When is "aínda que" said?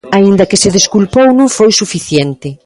0.17-0.61